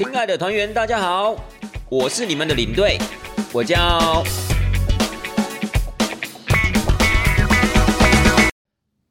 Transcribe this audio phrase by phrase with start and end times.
[0.00, 1.36] 亲爱的团员，大家好，
[1.90, 2.96] 我是你们的领队，
[3.52, 4.24] 我叫。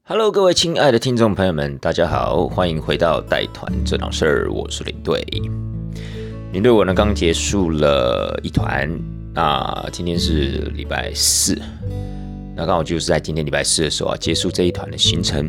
[0.04, 5.24] Hello，各位亲爱的听众朋友们，大家好，欢迎回到带团这档事儿，我是领队。
[6.53, 8.90] 领队我呢刚结束了一团，
[9.35, 11.56] 那今天是礼拜四，
[12.56, 15.47] 那刚好就是在今天礼拜四的时候啊，结束这一团的行程。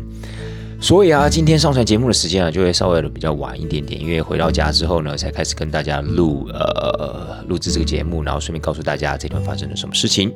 [0.81, 10.33] 所以啊，今天上传节目的时间啊，就会稍微的比较晚一点点，因为回到家之后呢，才开始跟大家录呃录制这个节目，然后顺便告诉大家这段发生了什么事情。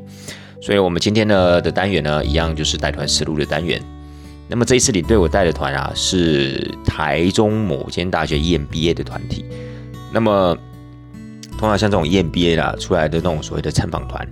[0.62, 3.81] 所以，我们今天呢的单元呢，一样就是带团实录的单元。
[4.48, 9.44] 那么这一次领队我带的团啊，是台中某间大学 EMBA 的团体。
[10.14, 10.55] 那么，
[11.58, 14.25] 通常像这种 EMBA 啦出来的那种所谓的参访团。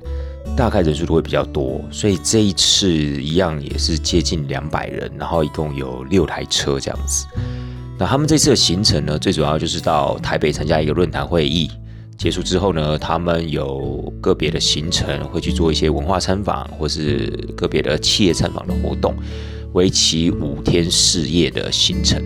[0.55, 7.26] 大概人数都会比较多，所以这一次一样也是接近两百人，然后一共有六台车这样子。
[7.98, 11.70] 那他们这次的行程呢，最主要就是到台北参加一个论坛会议，
[12.18, 19.15] 结束之后呢，他们有个别的行程会去做一些文化参访，或是个别的企业参访的活动，
[19.73, 22.23] 为期五天四夜的行程。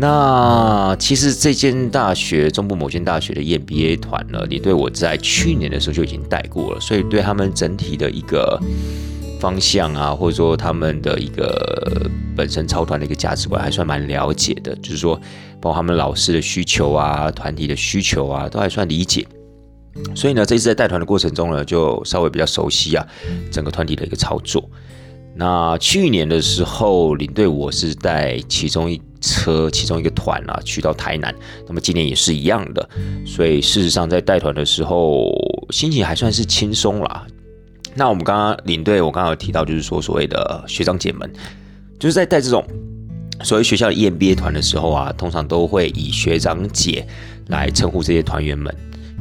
[0.00, 8.58] 那其实这间大学中部某间大学的 EMBA 团呢，你对我在去年的时候就已经带过了，所以对他们整体的一个
[9.38, 15.20] 方向啊，或者说他们的一个本身超团的一个价值观还算蛮了解的，就是说
[15.60, 19.26] 包括他们老师的需求啊、团体的需求啊，都还算理解。
[20.14, 23.06] 所以呢，这次在带团的过程中呢，就稍微比较熟悉啊
[23.52, 24.66] 整个团体的一个操作。
[25.36, 28.98] 那去年的时候，领队我是带其中一。
[29.20, 31.34] 车其中一个团啊，去到台南，
[31.66, 32.88] 那么今年也是一样的，
[33.26, 35.30] 所以事实上在带团的时候，
[35.70, 37.26] 心情还算是轻松啦。
[37.94, 41.30] 那我们刚刚领队，我刚刚有提到，就是说所谓的学长姐们，
[41.98, 42.64] 就是在带这种
[43.42, 47.06] 所谓学校的 EMBA 团的时候啊，通常都会以学长姐
[47.48, 48.74] 来称呼这些团员们。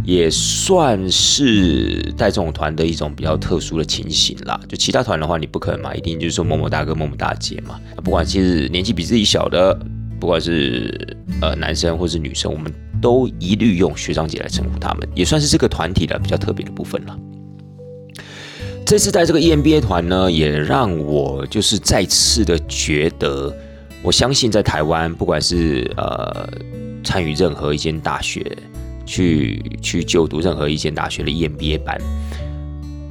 [0.04, 4.60] 也算是带这种团的一种比较特殊的情形啦。
[4.68, 7.80] 就其他团的话，你不可能嘛，一定就是说某某大哥、某某大姐嘛。
[8.04, 9.78] 不管其实年纪比自己小的，
[10.20, 17.18] 不管是呃男生或是女生，我们都一律用学长姐来称呼他们，也算是这个团体的比较特别的部分了。
[18.86, 23.56] 这次带这个 EMBA 团呢，也让我就是再次的觉得，
[24.02, 26.50] 我相信在台湾，不管是呃
[27.04, 28.58] 参与任何一间大学。
[29.10, 32.00] 去去就读任何一间大学的 EMBA 班，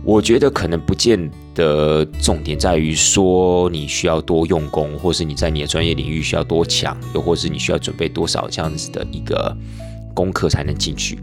[0.05, 9.53] 我觉得可能不见得重点在于说你需要多用功，或是你在你的专业领域需要多强，又或是你需要准备多少这样子的一个
[10.15, 11.19] 功课才能进去。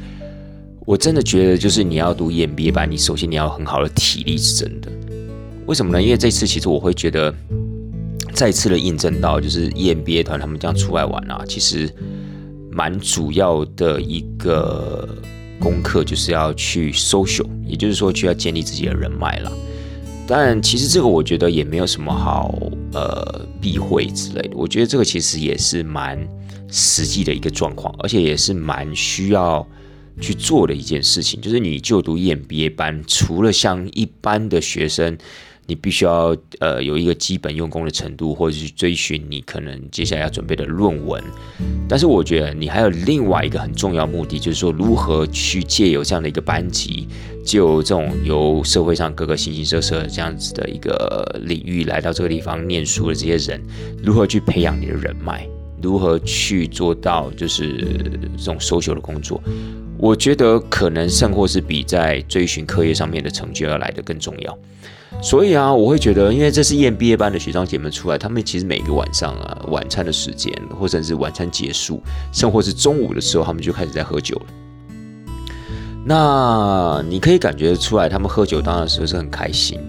[0.85, 4.91] 我真的觉得，就是你要读 EMBA 班，你首先你要很好的体力是真的。
[5.67, 6.03] 为什么呢？
[6.03, 7.33] 因为这次其实我会觉得
[8.33, 11.89] 再次的印证到，就是 EMBA 团他们这样出来玩啊，其实。
[12.75, 15.07] 蛮主要的一个
[15.61, 19.49] 功课就是要去 social，也就是说，去要建立自己的人脉了。
[20.27, 22.53] 当然，其实这个我觉得也没有什么好
[22.91, 24.51] 呃避讳之类的。
[24.55, 26.19] 我觉得这个其实也是蛮
[26.69, 29.65] 实际的一个状况，而且也是蛮需要
[30.19, 31.39] 去做的一件事情。
[31.39, 35.17] 就是你就读 EMBA 班，除了像一般的学生。
[35.67, 41.23] 你必须要呃有一个基本用功的程度，或者去追寻你可能接下来要准备的论文。
[41.87, 47.07] 但是我觉得你还有另外一个很重要目的，就是说如何去借由这样的一个班级，
[47.43, 53.61] 借由这种由社会上各个形形色色这样子的一个领域来到这个地方念书的这些人，
[54.03, 55.47] 如何去培养你的人脉，
[55.81, 57.77] 如何去做到就是
[58.37, 59.41] 这种收修的工作。
[59.97, 64.57] 我觉得可能甚或是比在追寻课业上面的成就要来的更重要。
[65.21, 71.99] 所以啊，我会觉得，因为这是验毕业班的学长姐们出来，他们其实每个晚上啊，晚餐的时间，或者是晚餐结束，
[72.31, 74.45] 甚或是中午的时候，他们就开始在喝酒了。
[76.05, 79.79] 那你可以感觉出来，他们喝酒当然是是很开心，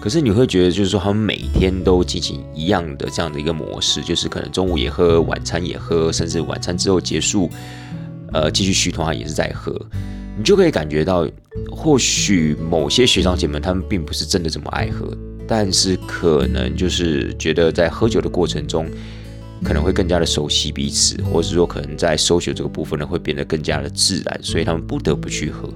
[0.00, 7.48] 可是你会觉得，就是说他们每天都进行一样的这样的一个模式，就是可能中午也喝，晚餐也喝，甚至晚餐之后结束，
[8.32, 9.72] 呃，继续续团也是在喝。
[10.40, 11.28] 你就可以感觉到，
[11.70, 15.06] 或许某些学长姐们他们并不是真的这么爱喝，
[15.46, 18.88] 但是可能就是觉得在喝酒的过程中，
[19.62, 25.68] 可能会更加的熟悉彼此，或者是说可能在收酒这个部分呢会变得更加的自然，所以他们不得不去喝。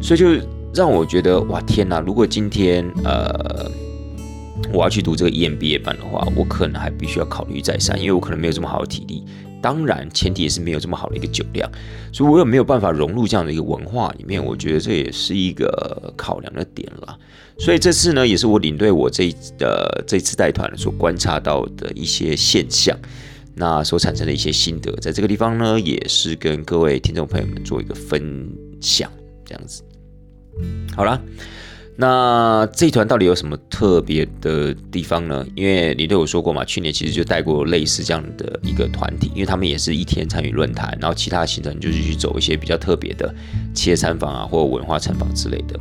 [0.00, 0.30] 所以就
[0.72, 2.00] 让我觉得，哇天哪！
[2.00, 3.70] 如果今天呃
[4.72, 9.22] 我要去读这个 EMBA 班的话，我可能还必须要考虑再三，因为我可能没有这么好的体力。
[9.62, 11.70] 当然，前提也是没有这么好的一个酒量，
[12.12, 14.42] 所以我也没有办法融入这样的一个文化里面。
[14.44, 17.18] 我觉得这也是一个考量的点了。
[17.58, 22.98] 所以这次呢，也是我领队我这的这次带团所观察到的一些现象。
[23.54, 28.48] 那所产生的一些心得，在这个地方呢，也是跟各位听众朋友们做一个分
[28.80, 29.10] 享，
[29.44, 29.82] 这样子。
[30.96, 31.20] 好了。
[32.00, 35.46] 那这一团到底有什么特别的地方呢？
[35.54, 43.34] 因为你对我说过嘛，去年其实就带过类似这样的一个团体，因为他们也是一天参与论坛，然后其他行程就是去走一些比较特别的
[43.74, 45.78] 企业参访啊，或文化参访之类的。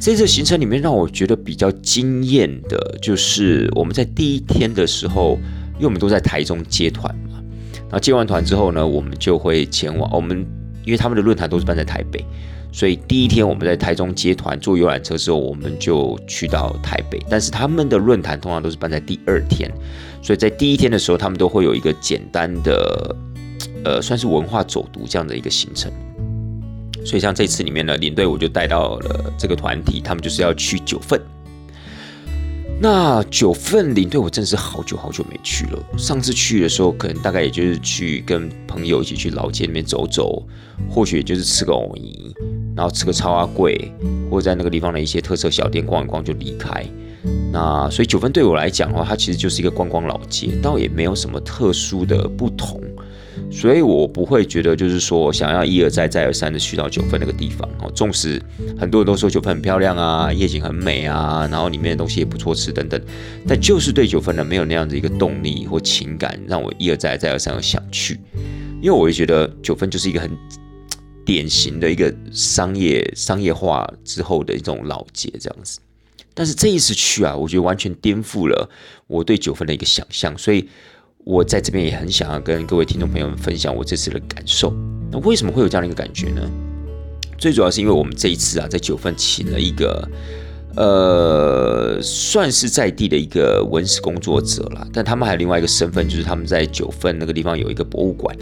[0.00, 5.38] 这次行程里面让我觉得比较惊艳的，就是我们在第一天的时候，
[5.74, 7.40] 因为我们都在台中接团嘛，
[7.82, 10.44] 然后接完团之后呢，我们就会前往我们，
[10.84, 12.24] 因为他们的论坛都是办在台北。
[12.76, 17.18] 所以第一天我们在台中接团坐游览车之后，我们就去到台北。
[17.26, 19.72] 但是他们的论坛通常都是办在第二天，
[20.20, 23.16] 所以在第一天的时候，他们都会有一个简单的，
[23.82, 25.90] 呃，算是文化走读这样的一个行程。
[27.02, 31.18] 所以像这次里面呢，领队我就带到了这个团体，他们就是要去九份。
[32.78, 35.82] 那九份林队我真的是好久好久没去了。
[35.96, 40.46] 上次去的时候，可能大概也就是去跟朋友一起去老街那边走走，
[40.90, 42.34] 或许就是吃个藕泥。
[42.76, 43.90] 然后吃个超阿贵，
[44.30, 46.84] 或在那个地方的一些特色小店逛一逛就离开。
[47.50, 52.78] 那所以九份对我来讲的话，它其实就是一个观光老街，倒也没有什么特殊的不同。
[53.50, 57.68] 所以我不会觉得就是说想要一而再再而三的去到九份那个地方。
[57.80, 58.40] 哦，纵使
[58.78, 63.00] 很多人都说九份很漂亮啊，夜景很美啊，然后里面的东西也不错吃等等，
[63.46, 68.20] 但就是对九份呢没有那样子一个动力或情感，让我一而再再而三的想去。
[68.80, 70.30] 因为我会觉得九份就是一个很。
[71.24, 75.80] 典型的一个商业商业化之后的一种老街这样子，
[76.32, 78.70] 但是这一次去啊，我觉得完全颠覆了
[79.08, 80.68] 我对九份的一个想象，所以
[81.26, 84.72] 我在这边也很想要跟各位听众朋友们分享我这次的感受。
[85.10, 86.40] 那为什么会有这样的一个感觉呢？
[87.36, 90.08] 最主要是因为我们这一次啊，在九份请了一个
[90.76, 98.32] 呃，算是在地的一个文史工作者了，但他们还有另外一个身份，就是他们在九份那个地方有一个博物馆。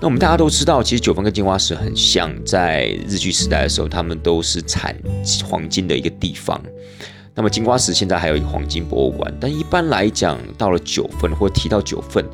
[0.00, 4.96] 那我们大家都知道，其实九份跟金花石很像，在日据时代的时候，他们都是产
[5.44, 6.58] 黄金的一个地方。
[7.34, 12.24] 那么金瓜石现在还有一个黄金博物馆，但一般来讲，到了九份或提到九份，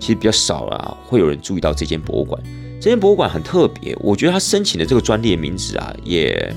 [0.00, 2.42] 其实比较少啊，会有人注意到这间博物馆。
[2.80, 6.52] 这间博物馆很特别，我觉得他申请的这个专利的名字啊，也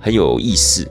[0.00, 0.86] 很有意思。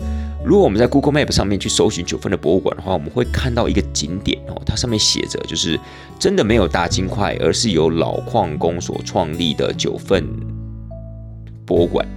[0.45, 5.77] 如果我们在 Google Map 上面去搜寻九份的博物馆的话，我们会看到一个景点哦，它上面写着就是
[6.17, 10.25] 真的没有大金块，而是由老矿工所创立的九份
[11.65, 12.07] 博物馆。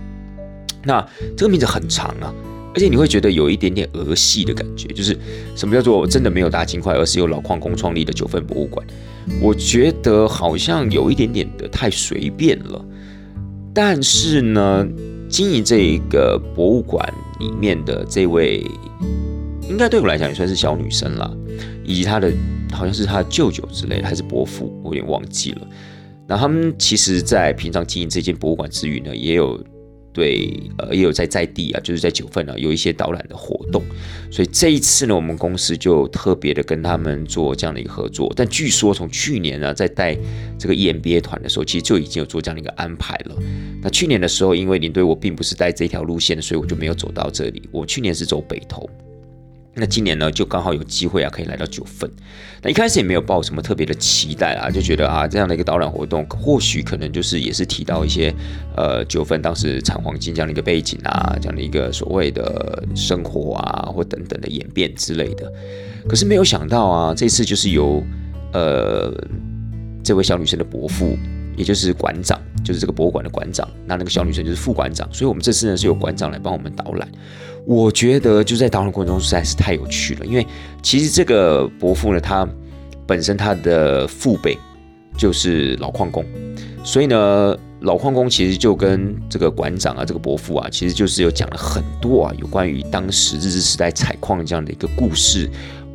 [0.84, 1.04] 那
[1.36, 2.32] 这个名字很长啊，
[2.74, 5.16] 而且你会觉得有一点点儿戏的感觉，就是
[5.54, 8.86] 什么叫做真的没有大金块，而是由老矿工创立的九份博物馆？
[9.40, 12.84] 我觉得好像有一点点的太随便了。
[13.74, 14.86] 但是呢，
[15.28, 17.12] 经营这个博物馆。
[17.40, 18.62] 里面的这位，
[19.66, 21.34] 应该对我来讲也算是小女生了，
[21.82, 22.30] 以及她的
[22.70, 25.66] 好像是她舅舅之类的，还是伯父，我有点忘记了。
[26.28, 29.58] 那他们其实，在平常经营这间博物馆之余呢，也有。
[30.12, 33.82] 对，呃，也有在在地啊，就是在九份啊，有一些导览的活动，
[34.30, 38.32] 所以这一次呢，我们公司就特别的跟他们做这样的一个合作。
[38.34, 40.16] 但据说从去年呢，在带
[40.58, 43.36] 这个 EMBA 团的时候，其实就已经有做这样的一个安排了。
[43.82, 47.68] 那去年的时候，因为领队我并不是带这条路线的，所以我就没有走到这里。
[47.70, 48.88] 我去年是走北投。
[49.72, 52.10] 那今年呢，就刚好有机会啊，可以来到九份。
[52.60, 58.34] 那一开始也没有抱什么特别的期待啊，就觉得啊，这样的一个导览活动，或许可能就是也是提到一些
[58.76, 65.50] 呃九份当时产黄金这样的一个背景啊，这样的一个所谓的生活啊，或等等的演变之类的。
[66.08, 68.02] 可是没有想到啊，这次就是由
[68.52, 69.14] 呃
[70.02, 71.16] 这位小女生的伯父，
[71.56, 77.08] 也就是馆长，就是这个博物馆的馆长，那那个小女生就是副馆长，所以我们这次呢是由馆长来帮我们导览。
[77.72, 80.44] 我觉得就在导览过程中实在是太有趣了，因为
[80.82, 82.44] 其实这个伯父呢，他
[83.06, 84.58] 本身他的父辈
[85.16, 86.24] 就是老矿工，
[86.82, 95.48] 所以呢，老矿工其实就跟这个馆长啊，这个伯父啊，其实就是有讲了很多啊，有关于当时日治时代采矿这样的一个故事、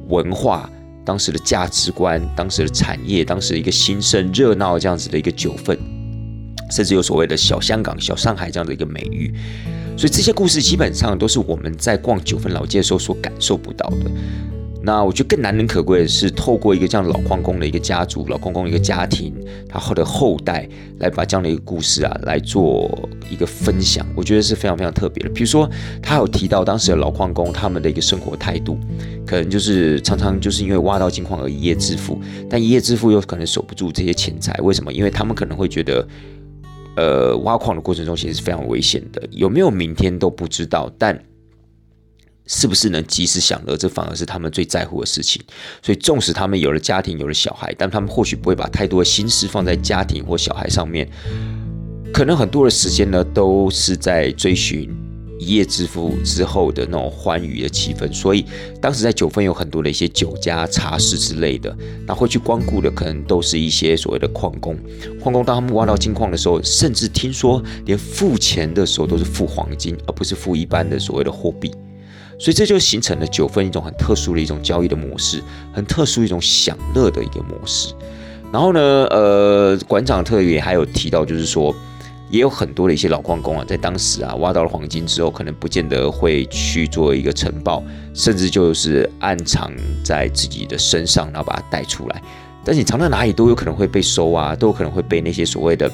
[0.08, 0.70] 文化、
[1.04, 5.78] 当时的价值观、当时的产业、当时一个兴盛热闹这样子的一个九份，
[6.70, 9.34] 甚至有所谓的小香港、小上海这样的一个美誉。
[9.98, 14.12] 所以这些故事基本上都是我们在逛九份老街的时候所感受不到的。
[14.84, 19.34] 那我觉得更难能可贵的是，透过一个这样老矿工的一个家族、老矿工的一个家庭，
[19.68, 20.70] 他后的后代
[21.00, 22.88] 来把这样的一个故事啊来做
[23.28, 25.30] 一个分享，我觉得是非常非常特别的。
[25.30, 25.68] 比如说，
[26.04, 28.78] 他有提到当时的老矿工他们的一个生活态度，
[29.26, 34.94] 可能就是常常就是因为挖到金矿而一夜致富，但一夜致富又可能守不住这些钱财，为什么？
[34.94, 36.06] 因为他们可能会觉得。
[36.96, 40.92] 呃，挖矿的过程中其实是非常危险的，有没有明天都不知道。
[40.98, 41.22] 但
[42.48, 45.42] 是不是能及时想到，这反而是他们最在乎的事情。
[45.82, 51.10] 所以，纵使他们有了家庭，有了小孩，但他们或许不会把太多的心思放在家庭或小孩上面。
[52.14, 54.90] 可能很多的时间呢，都是在追寻
[55.40, 58.12] 一夜致富之后的那种欢愉的气氛。
[58.14, 58.46] 所以，
[58.82, 61.76] 当时在九份有很多的一些酒家、茶室之类的，
[62.08, 64.78] 那会去光顾的，可能都是一些所谓的矿工。
[65.22, 71.72] 矿工当他们挖到金矿的时候，甚至听说连付钱的时候都是付黄金，而不是付一般的所谓的货币。
[72.38, 77.94] 所以这就形成了九份一种很特殊的一种交易的模式，很特殊一种享乐的一个模式。
[78.52, 81.74] 然后呢，呃，馆长特别还有提到，就是说，
[82.30, 89.72] 也有很多的一些老矿工啊，在当时啊挖到了黄金之后，可能不见得会去做一个呈报，甚至就是暗藏
[90.04, 92.22] 在自己的身上，然后把它带出来。
[92.64, 95.92] 但是你藏在哪里都有可能会被收啊，都有可能会被那些所谓的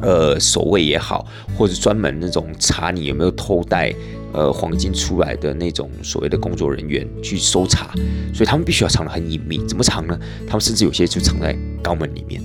[0.00, 3.94] 呃守卫也好，或者专门那种查你有没有偷带。
[4.36, 7.94] 呃，黄金出来的那种所谓的工作人员去搜查，
[8.34, 9.64] 所以他们必须要藏得很隐秘。
[9.68, 10.18] 怎么藏呢？
[10.44, 12.42] 他们甚至有些就藏在肛门里面。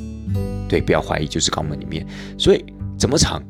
[0.70, 2.06] 对，不要怀疑，就是肛门里面。
[2.38, 2.64] 所以
[3.00, 3.42] 怎么藏？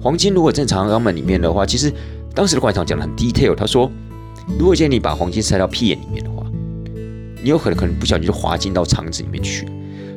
[0.00, 1.92] 黄金如果正常肛门里面的话，其实
[2.34, 3.54] 当时的馆长讲的很 detail。
[3.54, 3.90] 他说，
[4.58, 6.46] 如果今天你把黄金塞到屁眼里面的话，
[7.42, 9.66] 你有可能可能不小心就滑进到肠子里面去。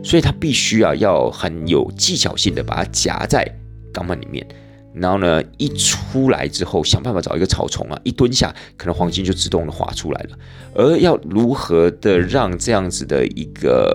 [0.04, 3.44] 所以他必须啊要很有技巧性的把它夹在
[3.92, 4.46] 肛门里面。
[4.94, 10.30] 然后呢，一出来之后，想办法找一个草丛啊，一蹲下，可能黄金就自动的滑出来了。
[10.74, 13.94] 而要如何的让这样子的一个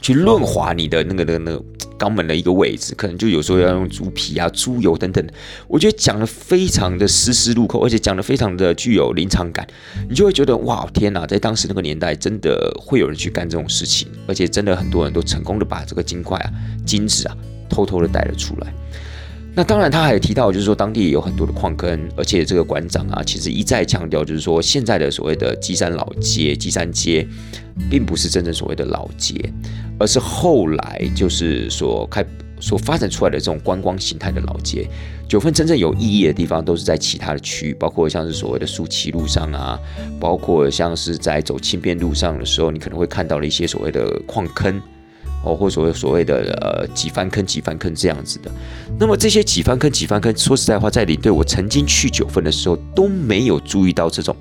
[0.00, 1.64] 去润滑你的那个、那个、那个
[1.98, 5.26] 肛门的一个位置，可能就有时候要用猪皮啊、猪油等等。
[5.66, 9.66] 我觉得讲的非常的丝丝入扣，而且讲的非常的具有临场感，
[10.08, 16.50] 你就会觉得哇，天哪，在当时那个年代，真的会有人去干这种事情，而且真的很多人都成功的把这个金块啊、
[16.84, 17.36] 金子啊，
[17.68, 18.72] 偷偷的带了出来。
[19.56, 27.26] 那当然，他还提到，就是说当地有很多的矿坑，而且这个馆长啊，其实一再强调，就是说现在的所谓的基山老街、基山街，
[27.88, 29.34] 并不是真正所谓的老街，
[29.98, 32.22] 而是后来就是所开
[32.60, 34.86] 所发展出来的这种观光形态的老街。
[35.26, 39.80] 九份真正有意义的地方，都是在其他的区域，包括像是所谓的树旗路上啊，
[40.20, 44.78] 包括像是在走轻便路上的时候，你可能会看到了一些所谓的矿坑。
[45.46, 48.50] 哦，或所谓所谓的呃几番坑几番坑这样子的，
[48.98, 54.34] 那么这些几番坑几番坑，说实在话，在领队我曾经去九份的时候都没有注意到这种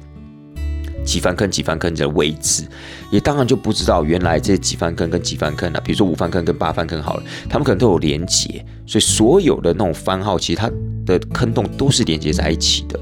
[1.05, 2.63] 几番坑几番坑的位置，
[3.11, 10.71] 也当然就不知道原来这几番坑跟几番坑啊，比如说五番坑跟八番坑好了，他们可能都有连接，所以所有的那种番号其实它
[11.05, 12.99] 的坑洞都是连接在一起的。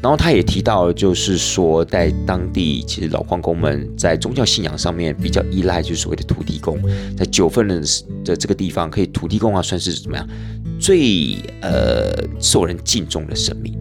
[0.00, 6.80] 然后他也提到，就是说，在当地其实老矿工们在宗教信仰上面比较依赖，就是所谓的土地公。
[7.16, 7.80] 在九份的
[8.24, 10.28] 的这个地方，可以土地公啊，算是怎么样
[10.80, 13.77] 最呃受人敬重的神明。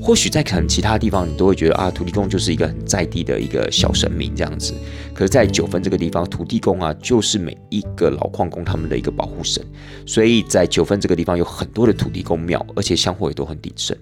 [0.00, 4.72] 或许在可能其他地方，你都会觉得啊，土地公就是一个很在地的一个小神明这样子。
[5.12, 9.64] 可是，在九份这个地方，土地公啊，就是每一个老矿工他们的一个保护神。
[10.06, 13.96] 所以在九份这个地方有很多的土地公庙，而且香火也都很鼎盛。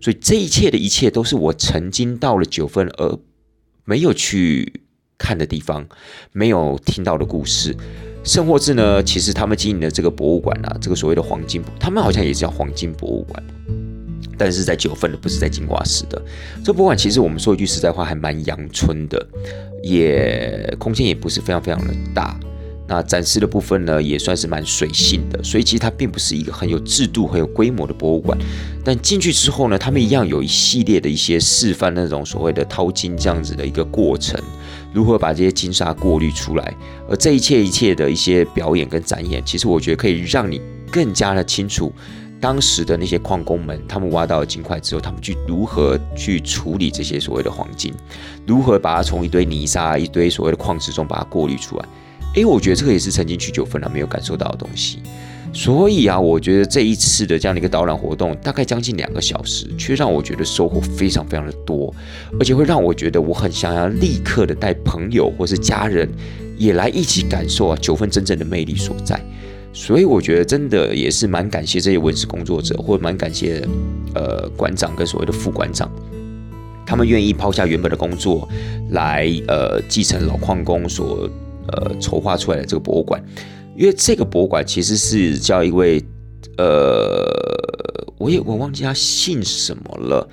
[0.00, 3.18] 所以这一切的一切，都是我曾经到了九份而
[3.84, 4.82] 没有去
[5.16, 5.86] 看的地方，
[6.32, 7.74] 没有听到的故事。
[8.22, 13.42] 甚或至呢，其实他们经营的这个博物馆啊，这个所谓的黄金，他们好像也叫黄金博物馆。
[14.38, 16.22] 但是在九份的，不是在金瓜石的。
[16.64, 19.26] 这博物馆其实我们说一句实在话，还蛮阳春的，
[19.82, 22.38] 也空间也不是非常非常的大。
[22.90, 25.44] 那展示的部分呢，也算是蛮随性的。
[25.44, 28.38] 所以其实它并不是一个很有制度、很有规模的博物馆。
[28.82, 34.40] 但进去之后呢，他们一样有一系列的一些示范那种所谓的淘金这样子的一个过程，
[34.94, 36.74] 如何把这些金沙过滤出来。
[37.10, 40.58] 而这一切一切的一些表演跟展演，其实我觉得可以让你
[40.90, 41.92] 更加的清楚。
[42.40, 47.92] 当时的那些矿工们，他们挖到了金块之后，他们去如何去处理这些所谓的黄金，
[48.46, 51.84] 如何把它从一堆泥沙、一堆所谓的矿石中把它过滤出来？
[52.34, 54.98] 诶，我觉得这个也是曾经去九份了没有感受到的东西。
[55.52, 61.92] 所以啊，我觉得这一次的这样的一个导览活动，大概将近两个小时，却让我觉得收获非常非常的多，
[62.38, 66.06] 而且会让我觉得我很想要立刻的带朋友或是家人
[66.58, 69.18] 也来一起感受啊九份真正的魅力所在。
[69.72, 73.64] 所以我觉得真的也是蛮感谢这些文史工作者，或者蛮感谢
[74.14, 75.88] 呃馆长跟所谓的副馆长，
[76.84, 78.48] 他们愿意抛下原本的工作
[78.90, 81.30] 来呃继承老矿工所
[81.68, 83.22] 呃筹划出来的这个博物馆，
[83.76, 86.04] 因为这个博物馆其实是叫一位
[86.56, 87.24] 呃
[88.18, 90.28] 我也我忘记他姓什么了，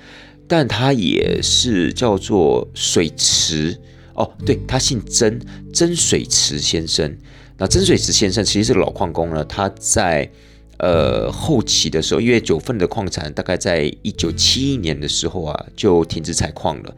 [0.48, 3.78] 但他也是叫做水池
[4.14, 5.38] 哦，对他姓曾
[5.72, 7.16] 曾水池先生。
[7.58, 10.30] 那曾水池先生其实是老矿工呢，他在
[10.78, 16.94] 呃，后期的时候，因为九份的矿产大概在一九七一年的时候啊，就停止采矿了，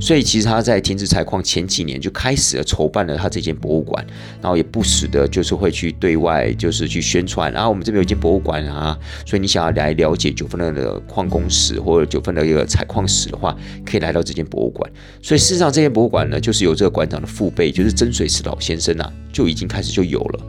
[0.00, 4.04] 所以其实他在停止采矿前几年就开始了筹办了他这间博物馆，
[4.42, 13.56] 然后也不时的，就是会去对外就是去宣传，然后我们这边有一间博物馆啊，所以你想要来了解九份的矿工史或者九份的一个采矿史的话，
[13.86, 14.90] 可以来到这间博物馆。
[15.22, 20.40] 所以事实上，这间博物馆呢，就是由这个馆长的父辈，就是曾水石老先生啊，就已经开始就有了，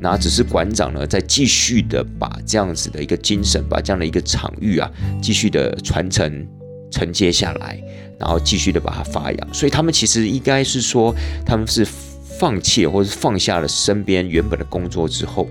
[0.00, 2.29] 那只是馆长呢在继续的把。
[2.30, 4.88] 把这样子的一个精神，把这样的一个场域啊，
[5.20, 6.46] 继续的传承
[6.92, 7.82] 承接下来，
[8.18, 9.54] 然后继续的把它发扬。
[9.54, 11.12] 所以他们其实应该是说，
[11.44, 15.48] 他们是放弃或者放下了身边原本的工作之后，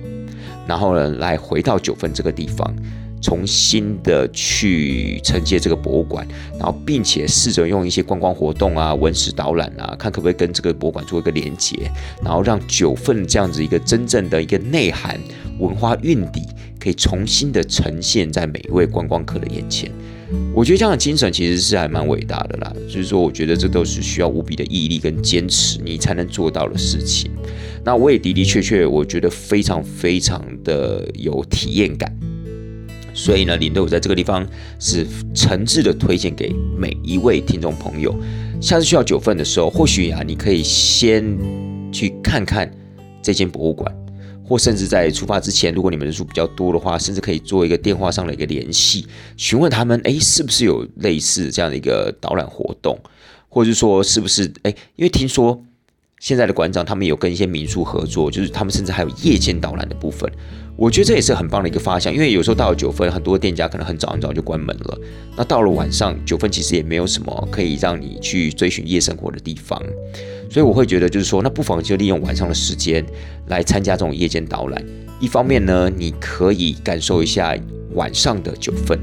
[0.65, 2.73] 然后呢，来回到九份这个地方。
[3.21, 6.25] 重新的去承接这个博物馆，
[6.57, 11.91] 然后并且试着用一些观光活动啊、文史导览啊，看可不可以跟这个博物馆做一个连接，
[12.23, 15.19] 然后让九份这样子一个真正的一个内涵、
[15.59, 16.43] 文化蕴底，
[16.79, 19.91] 可以重新的呈现在每一位观光客的眼前。
[20.53, 27.31] 我觉得这样的精神其实是还蛮伟大的啦，就是说，我觉得这都是需要无比的毅力跟坚持，你才能做到的事情。
[27.83, 32.15] 那我也的的确确，我觉得非常非常的有体验感。
[33.11, 34.47] 所以呢，领队我在这个地方
[34.79, 38.15] 是诚挚的推荐给每一位听众朋友。
[38.61, 41.37] 下次需要九份的时候，或许啊，你可以先
[41.91, 42.71] 去看看
[43.23, 43.91] 这间博物馆，
[44.49, 52.99] 或甚至在出发之前，如果你们人数比较多的话，甚至可以做一个电话上的一个联系，询问他们，哎，是不是有类似这样的一个导览活动，
[53.47, 55.63] 或者是说是不是，哎，因为听说。
[56.21, 60.29] 现在的馆长他们有跟一些民宿合作，就是他们甚至还有夜间导览的部分。
[60.75, 64.99] 我觉得这也是很棒的一个发想，因为有时候到了九分，很多店家可能很早很早就关门了。
[65.37, 69.81] 那到了晚上，九分其实也没有什么可以让你去追寻夜生活的地方，
[70.49, 73.05] 所以我会觉得就是说，那不妨就利用晚上的时间
[73.47, 74.83] 来参加这种夜间导览。
[75.19, 77.55] 一方面呢，你可以感受一下
[77.93, 78.97] 晚上的九份；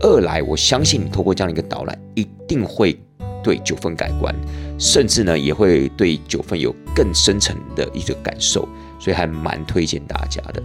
[0.00, 2.98] 二来，我相信你透过这样一个导览，一定会
[3.42, 4.34] 对九份改观。
[4.78, 8.68] 甚至呢，也会对九份有更深层的一个感受，
[8.98, 10.62] 所以还蛮推荐大家的。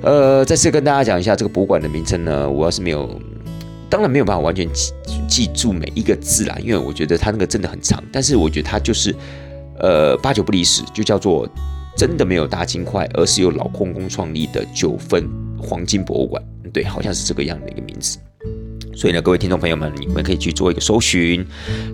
[0.00, 3.20] 呃，再次跟大家讲一下这个博物馆的名称呢，我要是没有，
[3.90, 4.92] 当然没有办法完全记
[5.28, 8.02] 记住每一个字啦，因为我觉得它那个真的很长。
[8.12, 9.14] 但是我觉得它就是，
[9.78, 11.48] 呃，八九不离十，就叫做
[11.96, 16.42] 真的没有大金块，而是由老矿工创立的九份黄金博物馆。
[16.72, 18.18] 对，好像是这个样的一个名字。
[18.94, 21.46] 所以呢，各位听众朋友们，你们可以去做一个搜寻，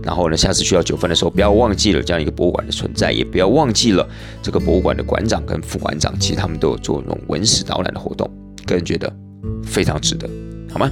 [0.02, 4.08] 然后呢，下次去到九份的时候，不要忘记了这样一个博物馆的存在，也不要忘记了
[4.42, 8.28] 这个博物馆的馆长跟副馆长，其实他们都有做那种文史导览的活动，
[8.66, 9.14] 个人觉得
[9.62, 10.26] 非常值得，
[10.72, 10.90] 好吗？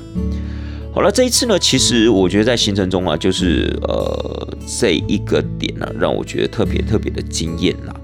[0.94, 7.96] 好了，这一次呢，其实我觉得在行程中啊，就是呃这一个点呢，让我觉得特别特别的惊艳啦。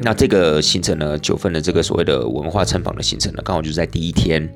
[0.00, 4.52] 那这个行程呢，九份的这个所谓的文化参访的行程呢，刚好就是在第一天。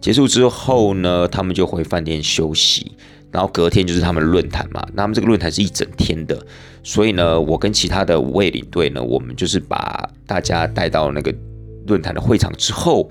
[0.00, 2.92] 结束之后呢，他们就回饭店休息，
[3.32, 4.86] 然后隔天就是他们论坛嘛。
[4.94, 6.40] 那他们这个论坛是一整天的，
[6.84, 11.34] 所以呢，我跟其他的五位领队呢，我们就是把大家带到那个
[11.88, 13.10] 论坛的会场之后，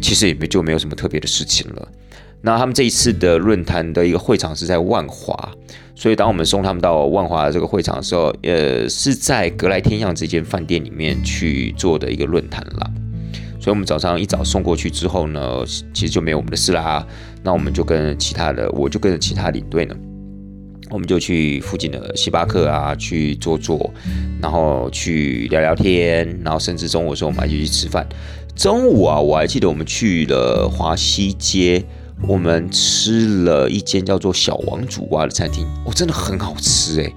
[0.00, 1.88] 其实也没就没有什么特别的事情了。
[2.46, 5.50] 那他们这一次的论坛的一个会场是在万华，
[5.94, 12.90] 所以当我们送他们到万华这个会场的时候，呃，是在格莱天象这间饭店里面去做的一个论坛啦。
[13.58, 17.06] 所以，我们早上一早送过去之后呢，其实就没有我们的事啦。
[17.42, 19.96] 那我们就跟其他的，我就跟着其他领队呢，
[20.90, 23.90] 我们就去附近的星巴克啊去坐坐，
[24.42, 28.06] 然后去聊聊天，然后甚至中午的时候我们还去吃饭。
[28.54, 31.82] 中午啊，我还记得我们去了华西街，
[32.22, 37.14] 我们吃了一间叫做小王煮蛙的餐厅，哦，真的很好吃诶。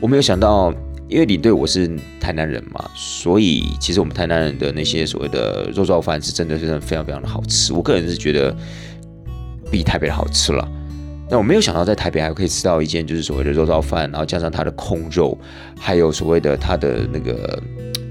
[0.00, 0.72] 我没有想到。
[1.08, 7.72] 因为领队我是台南人嘛，所以其实我们台南人的那些所谓的肉燥饭是真的是非常非常的好吃。
[7.72, 8.56] 我个人是觉得
[9.72, 10.68] 比台北的好吃了。
[11.28, 15.36] 那我没有想到在台北还可以吃到一间就是所谓的肉燥饭，然后加上它的控肉，
[15.76, 17.60] 还有所谓的它的那个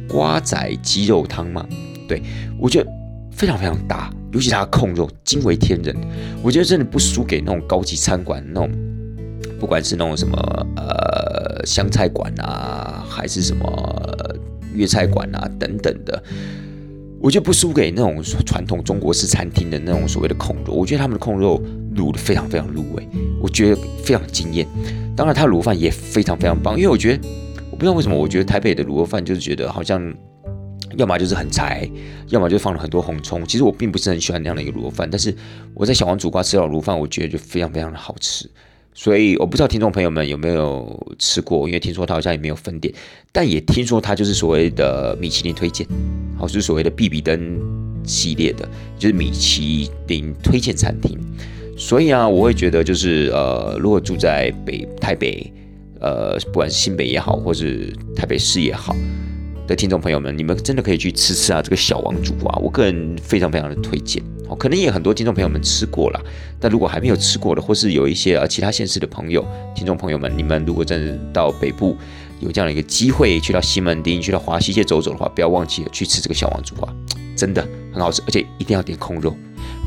[0.06, 1.66] 瓜仔鸡肉汤嘛。
[2.06, 2.22] 对
[2.60, 2.92] 我觉得
[3.32, 5.96] 非常非常大，尤其它的控肉惊为天人。
[6.42, 8.72] 我觉得真的不输给那种高级餐馆那种，
[9.60, 10.38] 不管是那种什么
[10.76, 11.48] 呃。
[11.66, 13.68] 湘菜馆啊，还是什么
[14.74, 16.24] 粤菜馆啊，等等的，
[17.20, 20.74] 我觉得不输给那种传统中国式餐厅的那种所谓的控肉。
[20.74, 21.62] 我觉得他们的控肉
[21.98, 23.06] 卤的非常非常入味，
[23.42, 24.66] 我觉得非常惊艳。
[25.18, 27.28] 当然，它卤饭也非常非常棒，因为我觉得
[27.70, 30.02] 我不知道为什么，我觉得台北的卤肉饭就是觉得好像
[30.98, 31.90] 要么就是很柴，
[32.30, 33.46] 要么就放了很多红葱。
[33.46, 35.34] 其实我并不是很喜欢那样的一个卤肉饭，但是
[35.74, 38.50] 我在小王煮瓜吃到卤饭，我觉得就非常非常的好吃。
[38.94, 42.94] 所以我不知道听众朋友们有没有吃过，因为听说它好像也没有分店，
[43.32, 45.88] 但也听说它就是所谓的米其林推荐，
[46.38, 47.58] 好是所谓的必比登
[48.04, 51.18] 系列的，就是米其林推荐餐厅。
[51.78, 55.50] 所以啊，我会觉得就是呃，如果住在北台北，
[56.02, 58.94] 呃，不管是新北也好，或是台北市也好。
[59.70, 61.62] 的听众朋友们，你们真的可以去吃吃啊！
[61.62, 64.56] 这个小王煮啊，我个人非常非常的推荐哦。
[64.56, 66.20] 可能也很多听众朋友们吃过了，
[66.60, 71.96] 但如果还没有吃过的，或是有一些呃其他县市的朋友、听众朋友们，你们如果真的到北部
[72.40, 76.92] 有这样的一个机会，去到西门町、去到华西街走走的话，不要忘记了去吃这个小王煮啊，
[77.36, 77.62] 真的
[77.94, 79.36] 很好吃，而且一定要点空肉，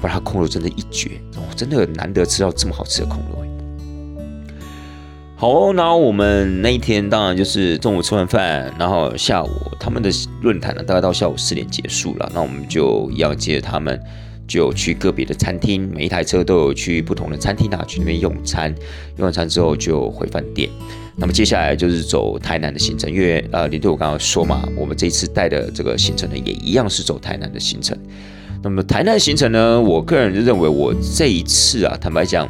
[0.01, 3.45] 不然它空肉真的一绝哦，真的难得吃到这么好吃的空肉。
[5.43, 9.51] 好，然后我们那一天当然就是中午吃完饭，然后下午
[9.81, 10.09] 他们的
[10.41, 12.31] 论坛呢，大概到下午四点结束了。
[12.33, 14.01] 那我们就一样接着他们，
[14.47, 18.73] 就去个别的餐厅，每一台车都有去不同的餐厅啊，去那边用餐。
[19.17, 20.71] 用完餐之后就回饭店。
[21.17, 27.99] 那么接下来就是走台南的行程，因为呃，林队我刚刚说嘛，我们这次带的这个行程呢，也一样是走台南的行程。
[28.63, 32.49] 那么台南行程呢，我个人就认为我这一次啊，坦白讲。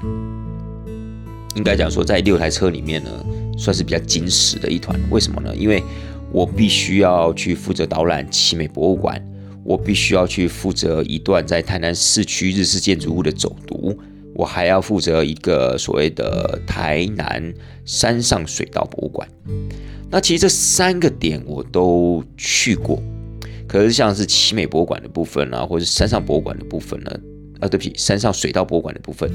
[1.54, 3.10] 应该讲说，在六台车里面呢，
[3.58, 4.98] 算是比较紧实的一团。
[5.10, 5.54] 为什么呢？
[5.54, 5.82] 因为
[6.30, 9.22] 我必须要去负责导览奇美博物馆，
[9.62, 13.94] 我必须要去负责一段在台南市区日式建筑物的走读，
[14.34, 17.52] 我还要负责一个所谓的台南
[17.84, 19.28] 山上水道博物馆。
[20.10, 23.02] 那其实这三个点我都去过，
[23.68, 27.10] 可是像是奇美博物馆的部分啊，或者是山上博物馆的部分呢，
[27.60, 29.30] 啊，对不起，山上水道博物馆的部分。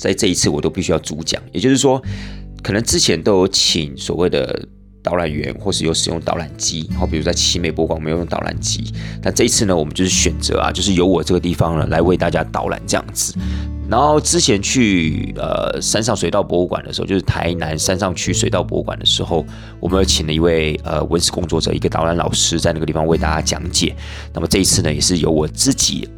[0.00, 2.02] 在这一次，我都必须要主讲，也就是说，
[2.62, 4.66] 可能之前都有请所谓的
[5.02, 13.34] 导览员，或是有使用导览机，好，比如在奇美博物馆没有用导览机，但这一次呢，我们就是选择啊，就是由我这个地方呢来为大家导览这样子。
[13.90, 19.44] 然后之前去呃山上水道博物馆的时候，就是台南山上区水道博物馆的时候，
[19.80, 23.94] 我们有请了一位呃文史工作者，一个导览老师，在那个地方为大家讲解。
[24.32, 26.08] 那么这一次呢，也是由我自己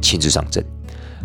[0.00, 0.64] 亲自上阵。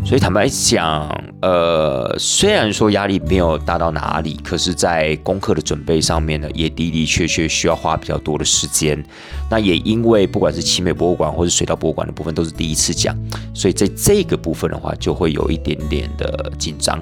[0.04, 1.06] 所以坦白讲，
[1.42, 9.04] 呃，虽然说压力没有大到哪里，可是，在功课的准备上面呢，也的的确确需要花比较多的时间。
[9.50, 13.14] 那也因为不管是奇美博物馆或是水稻博物馆的部分都是第一次讲，
[13.52, 16.98] 所以在这个部分的话，就会有一点点的紧张，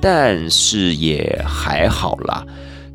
[0.00, 2.46] 但是也还好啦，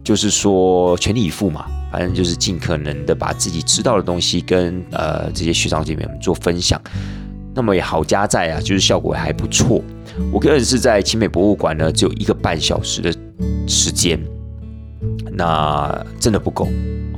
[0.03, 6.81] 就是说全力以赴嘛，反正就是尽可能的把自己知道的东西跟呃这些学长姐妹们做分享。
[7.55, 9.81] 那么也好加在啊，就是效果还不错。
[10.31, 13.11] 我个人是在清美博物馆呢，只有一个半小时的
[13.67, 14.19] 时间，
[15.31, 16.67] 那真的不够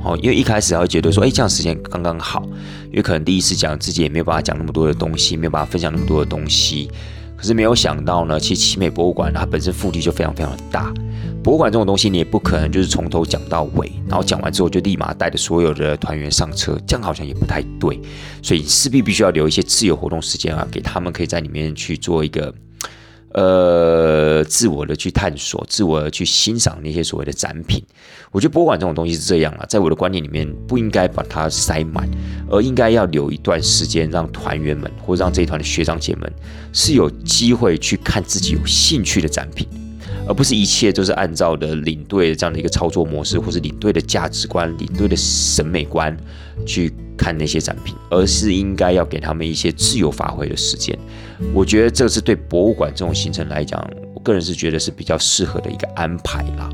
[0.02, 0.16] 哦。
[0.22, 2.42] 因为一开始还会觉得说，哎，这样时间刚刚好，
[2.86, 6.88] 因为可能第一次讲自己也没有办法讲那么多的东西，没有办法分享那么多的东西。
[7.38, 10.92] 可是没有想到呢，其实奇美博物馆它本身腹地就非常非常的大。
[11.44, 17.98] 博物馆这种东西，你也不可能就是从头讲到尾，然后讲完之后就立马带着所有的团员上车，这样好像也不太对。
[18.42, 22.52] 所以势必必须要留一些自由活动时间啊，给他们可以在里面去做一个
[23.32, 27.82] 呃自我的去探索、自我的去欣赏那些所谓的展品。
[28.30, 32.08] 我觉得博物馆这种东西是这样啊，在我的观念里面，不应该把它塞满，
[32.50, 36.32] 而应该要留一段时间，让团员们或者让这一团的学长姐们
[36.72, 39.66] 是有机会去看自己有兴趣的展品。
[40.26, 46.14] 而不是一切都是按照的领队这样的一个操作模式，或是领队的价值观、领队的审美观
[46.66, 50.96] 去看那些展品，而是应该要给他们一些自由发挥的时间。
[51.54, 53.82] 我觉得这是对博物馆这种行程来讲，
[54.14, 56.68] 我个人是觉得是比较适合的一个安排啦。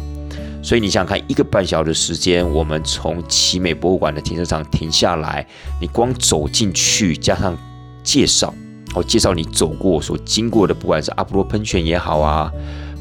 [0.65, 5.47] 所以你想想看，一个半小时的时间，我们从奇美博物馆的停车场停下来，
[5.79, 7.55] 你光走进去，加上
[8.03, 8.53] 介绍，
[8.95, 12.51] 我介绍你走过所经过的，不管是阿波罗喷泉也好啊。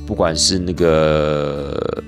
[0.05, 2.03] 不管是那个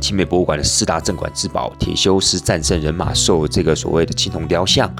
[0.00, 4.90] 奇美博物馆的四大镇馆之宝——铁修斯战胜人马兽这个所谓的青铜雕像，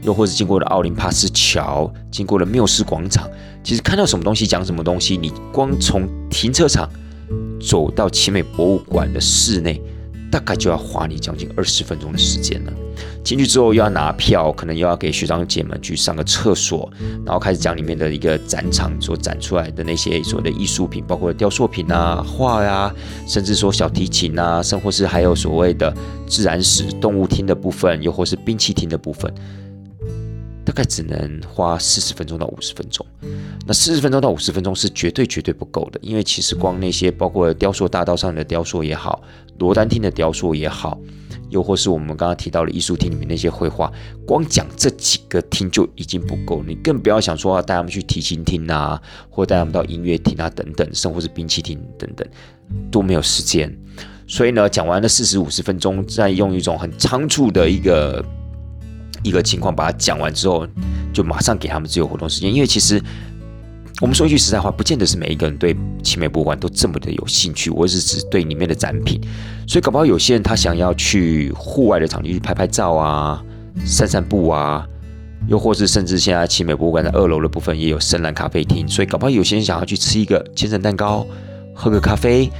[0.00, 3.28] 又或是经过了奥林帕斯桥，经过了缪斯广场，
[3.62, 6.88] 其实看到什么东西讲什么东西，你光从停车场
[7.60, 9.80] 走到奇美博物馆的室内。
[10.30, 12.72] 大概就要花你将近二十分钟的时间了。
[13.24, 16.88] 进去之后又要拿票，可能又要给学长姐们去上个厕所，
[17.26, 22.94] 然后开始讲里面的一个展场所展出来的那些所谓的艺术品，包括雕塑品啊、画呀，
[23.26, 25.92] 甚至说小提琴啊，甚或是还有所谓的
[26.28, 29.34] 自然史、动物厅的部分，又或是兵器厅的部分。
[30.64, 33.04] 大概只能花四十分钟到五十分钟，
[33.66, 39.22] 那四十分钟到五十分钟是绝对绝对不够的，因为其实光那些包括雕塑大道上的雕塑也好，
[39.58, 41.00] 罗丹厅的雕塑也好，
[41.48, 43.90] 又或是我们刚刚提到的艺术厅里面那些绘画，
[44.26, 52.28] 光讲这几个厅就已经不够，你更不要想说带他们去提琴厅啊，或带他们到音乐厅啊等等，甚或是兵器厅等等，
[52.90, 53.74] 都没有时间。
[54.28, 58.24] 所以呢，讲完了四十五十分钟，再用一种很仓促的一个。
[59.22, 60.66] 一个情况把它讲完之后，
[61.12, 63.02] 就马上给他们自由活动时间，因为其实
[64.00, 67.70] 我们说一句实在话，不见得是每一个人对奇美博物馆都这么的有兴趣。
[67.70, 69.20] 我是指对里面的展品，
[69.66, 73.42] 所以搞不好有些人他想要去户外的场地去拍拍照啊、
[73.84, 74.86] 散散步啊，
[75.48, 81.26] 又或是甚至现在奇美博物馆的二楼的部分也有深蓝咖啡厅，所以搞不好有些人想要去吃一个千层蛋糕、
[81.74, 82.50] 喝个咖啡，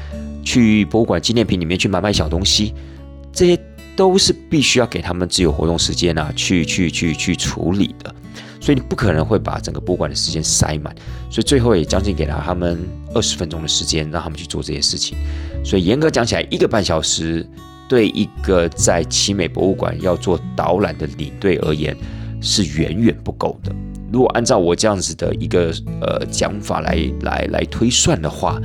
[0.42, 2.74] 去博物馆纪念品里面去买买小东西，
[3.32, 3.58] 这些
[4.00, 8.14] 都是必须要给他们自由活动时间啊，去去去去处理的。
[8.58, 10.94] 所以你不可能会把整个博物馆的时间塞满，
[11.28, 15.18] 所以最后也将近给了他们二十分钟的时间，让他们去做这些事情。
[15.62, 17.46] 所以严格讲起来，一个半小时
[17.90, 21.94] 对一个在奇美博物馆要做导览的领队而言
[22.40, 23.70] 是远远不够的。
[24.10, 28.58] 如果按照我这样子的一个呃讲法来来来推算的话，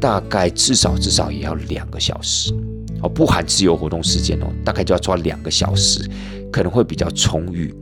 [0.00, 2.52] 大概至少至少也要两个小时
[3.04, 6.08] 哦，不含自由活动时间哦，大概就要抓两个小时，
[6.50, 7.72] 可能会比较充裕。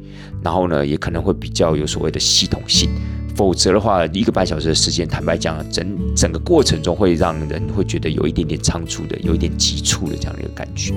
[0.42, 2.90] 然后呢，也可能会比较有所谓的系统性，
[3.36, 10.92] 否则的话，一个半小时的时间，坦白讲，整整个过程中会让人会觉得有一点点仓促的，有一点急促的这样的一个感觉。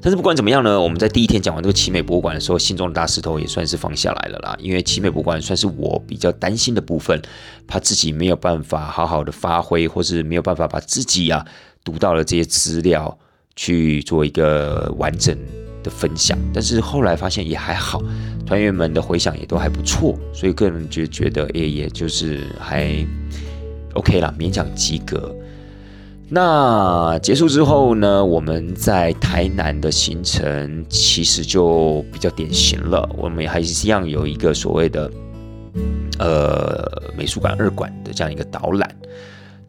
[0.00, 4.56] 但是不管怎么样呢，我们在第一天讲完这个奇美博物馆的时候，心中的大石头也算是放下来了啦。
[4.60, 7.20] 因为奇美博物馆算是我比较担心的部分，
[7.66, 11.44] 怕自己没有办法好好的发挥，或是没有办法把自己啊
[11.88, 13.16] 读到了这些资料
[13.56, 15.34] 去做一个完整。
[15.80, 18.02] 的分享，但是后来发现也还好，
[18.44, 23.06] 团员们的回响也都还不错，所以个人就觉得，哎，也就是还
[23.94, 25.32] OK 啦，勉强及格。
[26.28, 35.08] 那结束之后呢，我们在台南的行程其实就比较典型了，我们还是一样有一个所谓的
[36.18, 36.84] 呃
[37.16, 38.96] 美术馆二馆的这样一个导览。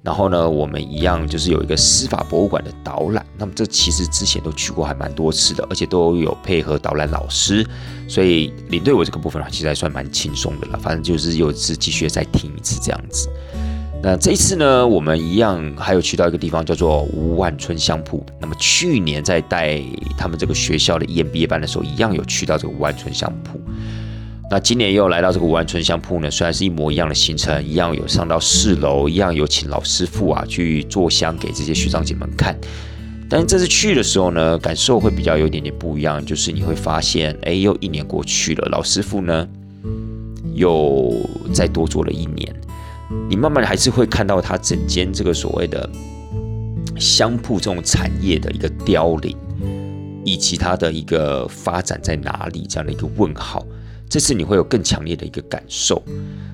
[0.01, 3.25] 然后呢，我们一样就是有一个司法博物馆的导览。
[3.37, 7.67] 那么这其实之前都去过，还蛮多次的，而且都有配合导览老师，
[8.07, 10.79] 所以领队我这个部分，其实还算蛮轻松的了。
[10.79, 13.29] 反正就是有一次继续再听一次这样子。
[14.01, 18.25] 那这一次呢，我们一样还有去到一个地方叫做吴万春香铺。
[18.39, 19.81] 那么去年在带
[20.17, 23.59] 他们这个学校的 EMBA 班的时候，一样有去到这个吴万春香铺。
[24.51, 32.57] 那今年又来到这个五万春香铺呢，虽然是一模一样的行程，一样有上到四楼，一样有请老师傅啊去做香给这些学长姐们看，
[33.29, 39.47] 但是这次去的时候呢，感受会比较有一点点不一样，就是你会发现，哎，又一年过去了，老师傅呢
[40.55, 41.13] 又
[41.53, 42.51] 再多做了一年，
[43.29, 45.87] 你慢慢还是会看到他整间这个所谓的
[46.97, 49.37] 香铺这种产业的一个凋零，
[50.25, 53.63] 以及它的一个发展在哪里这样的一个问号。
[54.09, 56.01] 这次你会有更强烈的一个感受，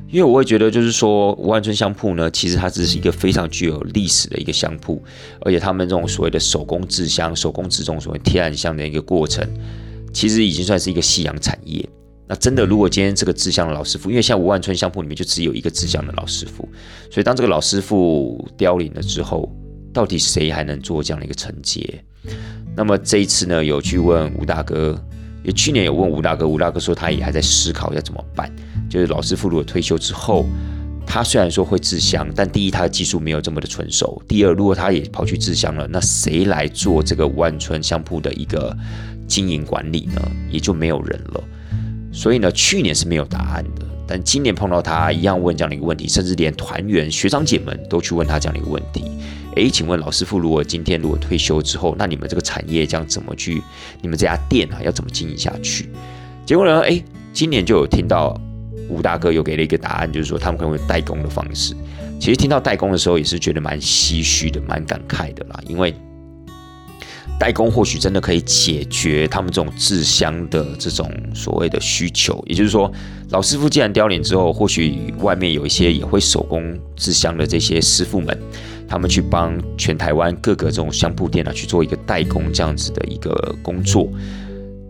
[0.10, 5.02] 因为我会觉得，就是说吴万春香铺呢，其实它只是一个非常具有历史的一个香铺，
[5.40, 9.48] 而且他们这种所谓的手工制香、手工制这种所谓天然香的一个过程，
[10.14, 11.88] 其实已经算是一个夕阳产业。
[12.28, 16.68] 那真的，如果今天这个制香的老师傅，因为像吴万春香铺里面就只有一个制香的老师傅，
[17.10, 19.50] 所以当这个老师傅凋零了之后，
[19.94, 22.04] 到底谁还能做这样的一个承接？
[22.76, 25.02] 那么这一次呢，有去问吴大哥。
[25.46, 28.52] 也去年有问吴大哥，吴大哥说他也还在思考要怎么办。
[28.90, 30.46] 就是老师傅如果退休之后，
[31.06, 38.76] 他虽然说会制香，但第一他的技术没有这么的纯熟；第二，如果他也跑去制香了，那谁来做这个万春香铺的一个
[39.28, 40.22] 经营管理呢？
[40.50, 41.44] 也就没有人了。
[42.16, 49.04] 所以呢，去年是没有答案的，但今年碰到他一样问这样的一个问题，甚至连团员学长姐们都去问他这样的一个问题。
[49.58, 53.62] 诶，请问老师傅，如果今天如果退休之后，那你们这个产业将怎么去？
[54.02, 55.90] 你们这家店啊，要怎么经营下去？
[56.46, 56.80] 结果呢？
[56.82, 58.40] 诶，今年就有听到
[58.90, 61.76] 吴大哥又给了一个答案，就是说他们可能会代工的方式。
[62.20, 65.60] 其实听到代工的时候，也是觉得蛮唏嘘的，蛮感慨的啦。
[65.68, 65.94] 因为
[67.40, 72.44] 代工或许真的可以解决他们这种制香的这种所谓的需求。
[72.48, 72.92] 也就是说，
[73.30, 78.38] 老师傅既然凋零之后，或许外面有一些也会手工制香的这些师傅们。
[78.88, 84.08] 他们去帮全台湾各个这种香铺店啊去做一个代工这样子的一个工作，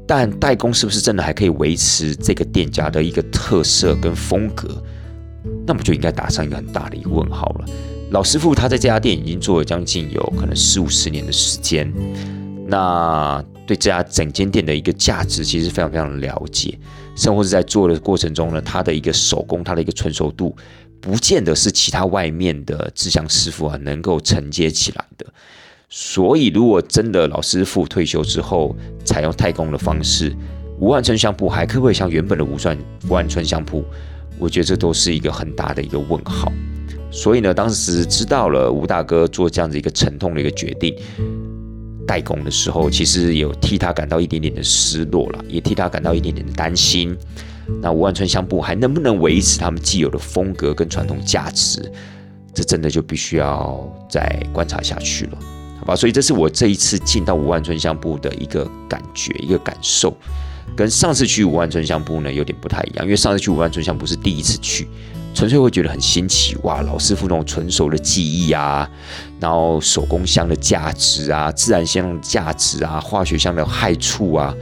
[0.05, 4.83] 但代工是不是真的还可以维持这个店家的一个特色跟风格？
[5.65, 7.65] 那么就应该打上一个很大的一个问号了。
[8.15, 11.93] 老师傅他在这家店已经做了将近有可能四五十年的时间，
[12.65, 16.79] 那对这家整间店的一个价值其实非常非常了解，
[17.13, 20.55] 甚至是在做的过程中呢，他的一个手工，他的一个纯熟度。
[21.01, 25.25] 不见得是其他外面的制香师傅啊能够承接起来的，
[25.89, 28.73] 所以如果真的老师傅退休之后
[29.03, 30.33] 采用代工的方式，
[30.79, 32.77] 吴万春香铺还可不可以像原本的吴算
[33.09, 33.83] 吴万春香铺？
[34.39, 36.49] 我觉得这都是一个很大的一个问号。
[37.15, 40.93] 所以呢，当时知道了吴大哥做这样子一个沉痛的一个决定，
[42.05, 47.17] 代工的时候，其实有替他感到一点点的失落了，也替他感到一点点的担心。
[47.81, 51.89] 那五万春香布还能不能维持他们既有的风格跟传统价值？
[52.53, 55.37] 这真的就必须要再观察下去了，
[55.79, 55.95] 好吧？
[55.95, 60.15] 所以这是我这一次进到五万春香布的一个感觉、一个感受，
[60.75, 64.87] 跟上次去五万春香布呢有点不太一样，因为上次去五万春香布是第一次去。
[65.35, 66.81] 纯粹会觉得很新奇哇！
[66.81, 68.89] 老师傅那种纯熟的技艺啊，
[69.37, 74.55] 然后手工香的价值啊，自然香的价值啊，化学香的害处啊。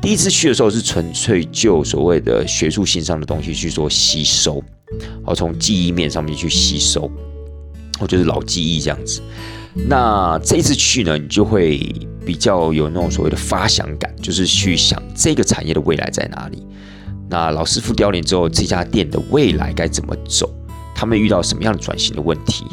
[0.00, 4.62] 第一次去的时候是纯粹就所谓的学术性上的东西去做吸收，
[5.24, 7.10] 好从记忆面上面去吸收，
[7.98, 9.20] 我就是老记忆这样子。
[9.88, 11.80] 那这一次去呢，你就会
[12.24, 16.64] 比较有那种所谓的发想感，就是去想这个产业的未来在哪里。
[17.28, 20.48] 那老师傅凋零之后，这家店的未来该怎么走？
[20.94, 22.64] 他们遇到什么样的转型的问题？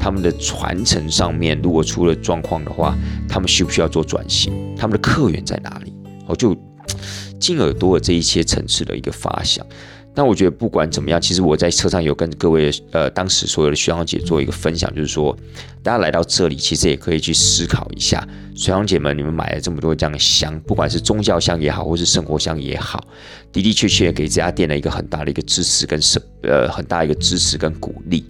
[0.00, 2.96] 他们的传承上面如果出了状况的话，
[3.28, 4.52] 他们需不需要做转型？
[4.76, 5.92] 他们的客源在哪里？
[6.26, 6.56] 我，就
[7.38, 9.64] 进耳朵的这一些层次的一个发想。
[10.14, 15.36] 那我觉得不管怎么样，其实我在车上有跟各位呃当时所有的学长姐做一个分享，就是说
[15.80, 23.06] 大家来到这里，其实也可以去思考一下，学长姐们，你们买了这么多这样的香，不管是宗教香也好，或是生活香也好，
[23.52, 28.28] 的的确确给这家店的一个很大的一个支持跟是呃很大一个支持跟鼓励。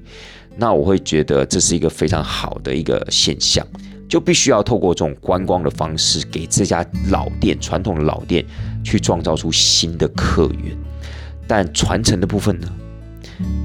[0.58, 3.66] 那我会觉得这是一个非常好的一个现象，
[4.10, 8.44] 就必须要透过这种观光的方式，给这家老店传统的老店
[8.84, 10.76] 去创造出新的客源。
[11.48, 12.68] 但传承的部分呢？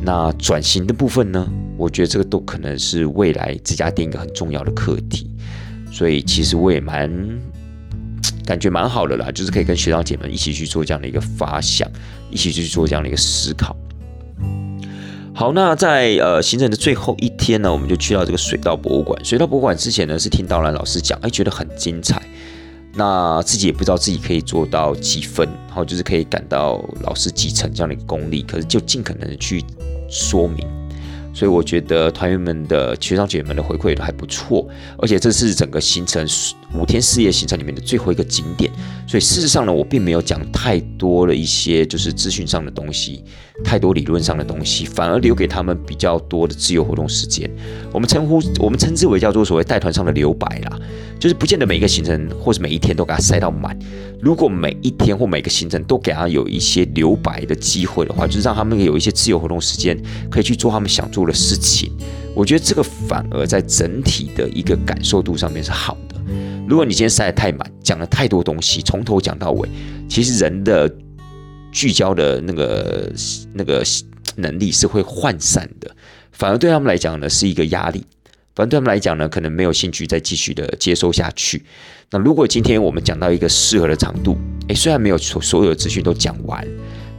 [0.04, 1.48] 那转型的部分呢？
[1.78, 5.30] 我觉得这个都可能是未来这家店一个很重要的课题。
[5.92, 7.12] 所以其实我也蛮
[8.46, 11.88] 感觉蛮好的啦，就是可以跟学长姐们一起去做这样的一个发想，
[12.32, 13.76] 一起去做这样的一个思考。
[15.36, 19.26] 好，那在呃行程的最后一天呢，我们就去到这个水稻博物馆。
[19.26, 22.22] 水稻博物馆之前呢是听导览老师讲，哎，觉得很精彩。
[22.96, 29.64] 那自己也不知道自己可以做到几分，然后就是可以感到老师几成这样的一个功力，可是就尽可能的去
[30.10, 30.68] 说明。
[31.34, 34.68] 所以我觉得团员们的学长姐们的回馈都还不错，
[35.00, 36.28] 而且这次整个行程
[36.74, 38.72] 五天四夜行程里面的最后一个景点。
[39.08, 43.24] 所以事实上呢，我并没有讲太多的一些就是资讯上的东西，
[43.64, 47.50] 太多理论上的东西，反而留给他们比较多的自由活动时间。
[47.92, 50.80] 我们称呼我们称之为叫做所谓带团上的留白啦。
[51.20, 53.78] 就是不见得每一个行程或是每一天都给他塞到满。
[54.22, 59.98] 如果每一天或每个行程都给他有一些留白的机会的话，就是让他们有一些自由活动时间，
[60.30, 61.92] 可以去做他们想做的事情。
[62.36, 66.13] 我觉得这个反而在整体的一个感受度上面是好的。
[66.68, 69.68] 如果你今天塞得太满，讲了太多东西，从头讲到尾，
[70.08, 70.90] 其实人的
[71.72, 73.12] 聚焦的那个
[73.54, 73.84] 那个
[74.36, 75.92] 能力是会涣散的，
[76.32, 78.06] 反而对他们来讲呢是一个压力。
[78.56, 81.64] 反正对他们来讲呢，可能没有兴趣再继续的接收下去。
[82.12, 86.64] 那如果今天我们讲到一个适合的长度，诶，虽然没有所所有的资讯都讲完，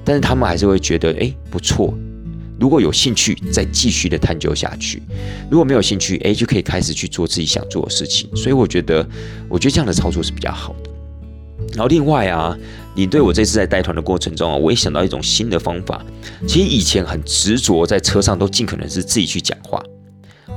[0.05, 1.93] 但是他们还是会觉得诶不错。
[2.65, 4.99] 如果有兴趣，再继续的探究下去；
[5.51, 8.35] 如果没有兴趣，诶，就可以开始去做自己想做的事情。
[8.35, 9.07] 所以我觉得，
[9.51, 10.89] 我觉得这样的操作是比较好的。
[11.75, 12.57] 然后另外啊，
[12.95, 16.03] 你对我这次在带团的过程中啊，我也想到一种新的方法。
[16.49, 19.85] 其实以前很执着在车上都尽可能是自己去讲话。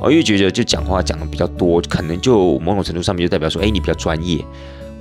[0.01, 4.41] 我因为觉得就讲话讲的比较多，可能就某种程度上面就代表说，哎，你比较专业，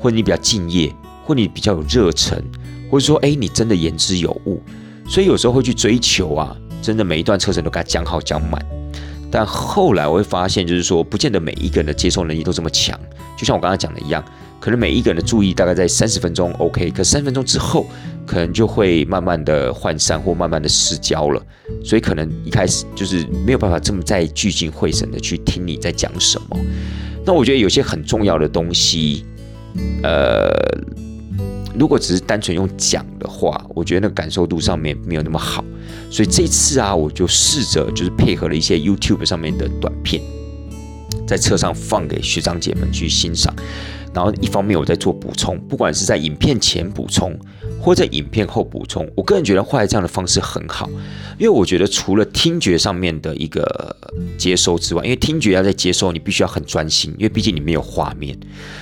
[0.00, 0.92] 或你比较敬业，
[1.24, 2.42] 或你比较有热忱，
[2.90, 4.60] 或者说，哎，你真的言之有物。
[5.08, 8.64] 所以有时候会去追求啊，真的每一段车程都给他讲好讲满。
[9.30, 12.98] 但后来我会发现，就是说，不见得每一个人的接受能力都这么强。
[13.36, 14.24] 就像我刚刚讲的一样。
[14.58, 17.86] 可能每一个人的注意大概在三十分钟，OK，可三分钟之后，
[18.26, 21.40] 可能就会慢慢的涣散或慢慢的失焦了，
[21.84, 26.58] 所以可能一开始就是没有办法这么在聚精会神的去听你在讲什么。
[27.24, 29.26] 那我觉得有些很重要的东西，
[30.02, 30.48] 呃，
[31.78, 35.64] 如果只是单纯用讲的话，我觉得那感受度上面没有那么好。
[36.10, 40.22] 所以这次啊，我就试着就是配合了一些 YouTube 上面的短片，
[41.26, 43.54] 在车上放给学长姐们去欣赏。
[44.14, 47.38] 然后一方面我在做补充，不管是在影片前补充，
[47.78, 50.88] 或在影片后补充，我个人觉得画这样的方式很好，
[51.38, 53.94] 因为我觉得除了听觉上面的一个
[54.38, 58.34] 接收之外，因为听觉要在接收，你必须要很专心，因为毕竟你没有画面，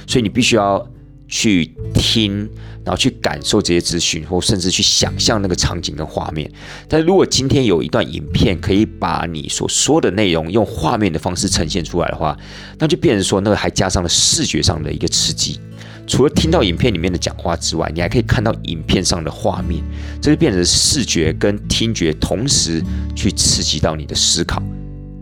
[0.07, 0.89] 所以你必须要。
[1.35, 2.49] 去听，
[2.85, 6.49] 然后去感受这些资讯，或甚至去想象那个场景跟画面。
[6.89, 12.39] 但如果今天有一段影片可以把你所说的内容用画面的方式呈现出来的话，
[12.79, 15.59] 那就变成说那个还加上了视觉上的一个刺激。
[16.07, 19.83] 除了听到影片里面的讲话之外，你还可以看到影片上的画面，
[20.23, 22.81] 这就变成视觉跟听觉同时
[23.17, 24.63] 去刺激到你的思考。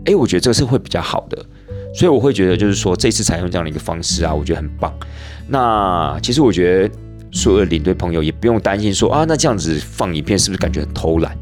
[0.05, 1.43] 诶，我觉得这个是会比较好的。
[1.93, 4.91] 所以我会觉得，就是说这次采用这样的一个方式啊，我觉得很棒。
[5.47, 6.95] 那其实我觉得
[7.31, 11.37] 所有的领队朋友也不用担心说啊，那这样子放影片是不是感觉很偷懒，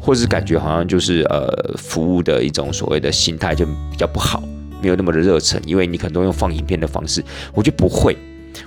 [0.00, 4.42] 或是感觉好像就是呃服务的一种所谓的心态就比较不好，
[4.80, 7.22] 没有那么的热忱，因为你可能都用放影片的方式，
[7.52, 8.16] 我觉得不会。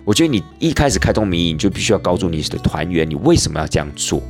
[0.03, 4.21] 我觉得你一开始开通民营，你就必须要告诉你的团员，你为什么要这样做。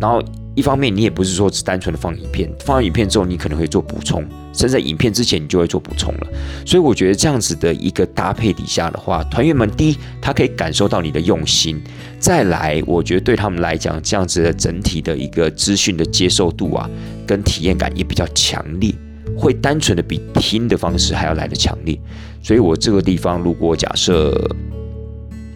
[0.00, 0.22] 然后
[0.54, 6.26] 一方面，你也不是说只单纯的放影片，放完影片之后，你可能会做补充，甚至在影片之前，你就会做补充了。
[6.66, 11.76] 所以我觉得这样子的一个搭配底下的话，团员们第一，他可以感受到你的用心；
[12.18, 16.88] 再来，我觉得对他们来讲，这样子的整体的一个资讯的接受度啊，
[17.26, 18.94] 跟体验感也比较强烈，
[19.36, 21.98] 会单纯的比听的方式还要来的强烈。
[22.42, 24.32] 所以我这个地方，如果假设。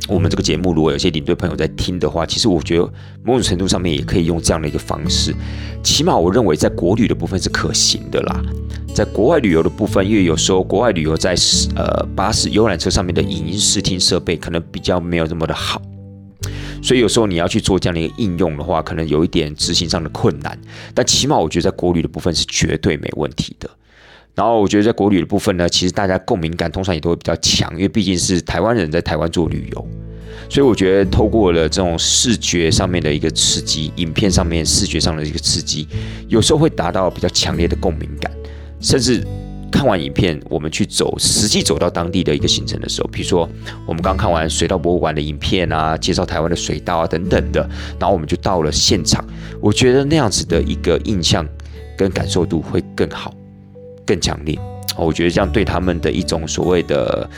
[0.08, 2.84] 我们这个节目，如果有些领队朋友在听的话，其实我觉得
[3.24, 5.34] 某种程度上面也可以用这样的一个方式。
[5.82, 8.40] 起码我认为在国旅的部分是可行的啦。
[8.94, 11.34] 在国外旅游的部分，因为有时候国外旅游在
[11.74, 15.82] 呃巴士游览车上面的影音视听设备可能比较没有这么的好，
[16.82, 20.58] 所以有时候你要去做这样的一个应用的话，可能有一点执行上的困难。
[20.94, 23.68] 但起码我觉得在国旅的部分是绝对没问题的。
[24.36, 29.88] 然后我觉得在国旅的部分呢，其实大家共鸣感通常也都会比较强，因为毕竟是台湾人在台湾做旅游，
[30.50, 35.88] 所以我觉得透过了这种视觉上面的一个刺激，影片上面视觉上的一个刺激，
[36.28, 38.30] 有时候会达到比较强烈的共鸣感，
[38.78, 39.26] 甚至
[39.72, 43.48] 看完影片，我们去走实际走到当地的一个行程的时候，比如说
[43.86, 47.66] 我们刚看完水稻博物馆的影片啊，介绍台湾的水稻啊等等的，
[47.98, 49.24] 然后我们就到了现场，
[49.62, 51.48] 我觉得那样子的一个印象
[51.96, 53.32] 跟感受度会更好。
[54.06, 54.58] 更强烈，
[54.96, 57.28] 我觉得这样对他们的一种所谓的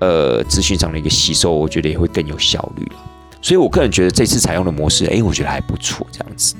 [0.00, 2.86] 呃资讯上的一个吸收，我觉得也会更有效率。
[3.40, 6.54] 所以我个人觉得这次采用的模式，哎，我觉得还不错，这样子。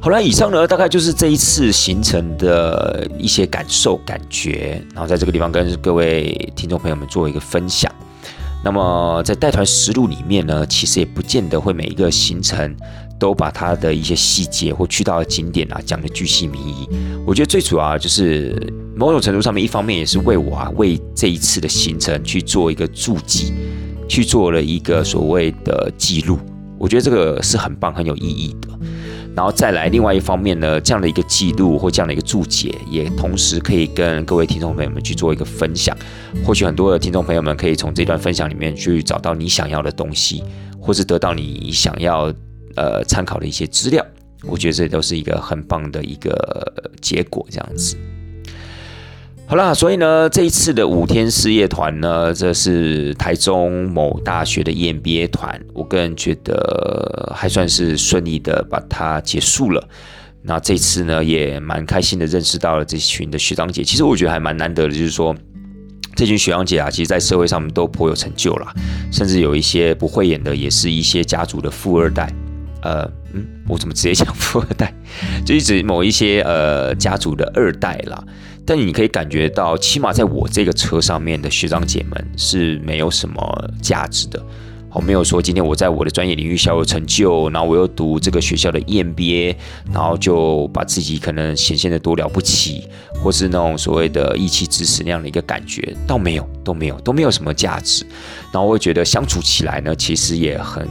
[0.00, 7.92] 好了，以上呢大概就是这一次行程的一些感受、感觉，然后在这个地方跟各位听众朋友们做一个分享。
[8.64, 12.74] 那么在带团实录里面呢，其实也不见得会每一个行程。
[13.20, 16.88] 都把它的一些细节或去到的景点啊讲的巨细靡遗。
[17.26, 18.56] 我觉得最主要就是
[18.96, 23.52] 某种程度上面，一方面也是为我啊为这一次的行程去做一个注记，
[24.08, 26.38] 去做了一个所谓的记录。
[26.78, 28.68] 我觉得这个是很棒、很有意义的。
[29.36, 35.96] 然后再来另外一方面呢，这样的一个记录或这样的一个注解，也同时可以跟各位听众朋友们去做一个分享。
[36.44, 40.42] 或许很多的听众朋友们可以从这段分享里面去找到你想要的东西，
[40.80, 42.32] 或是得到你想要。
[42.76, 44.04] 呃，参考的一些资料，
[44.44, 47.96] 我觉得这都是一个很棒的一个结果，这样子。
[49.46, 59.88] 好啦，所以呢，这一次的五天事业团呢，这是台中某大学的 EMBA 团，我个人觉得还算是顺利的把它结束了。
[60.42, 65.34] 那这次呢，也蛮开心的认识到了这群的学长姐，其实我觉得还蛮难得的，就是说
[66.14, 68.72] 这群学长姐啊，其实在社会上面都颇有成就啦，
[69.10, 72.32] 甚至有一些不会演的，也是一些家族的富二代。
[72.82, 74.92] 呃，嗯，我怎么直接讲富二代？
[75.44, 78.22] 就是指某一些呃家族的二代啦。
[78.66, 84.40] 但你可以感觉到，起码在我这个车上面的学长姐们是没有什么价值的。
[84.92, 89.54] 我没有说今天我在我的专业领域小有成就，然后我又读这个学校的 EMBA，
[89.92, 92.88] 然后就把自己可能显现的多了不起，
[93.22, 98.04] 或是那种所谓的义气之士那样的一个感觉，倒没有，都没有，都没有什么价值。
[98.52, 100.86] 然后我会觉得相处起来呢，其实也很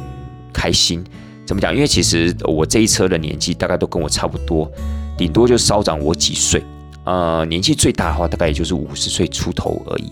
[0.53, 1.03] 开心。
[1.49, 1.73] 怎么讲？
[1.73, 4.71] 因为其实我这一车的年纪大概都跟我差不多，
[5.17, 6.63] 顶多就稍长我几岁。
[7.05, 10.11] 呃，年纪最大的话，大概也就是五十岁出头而已。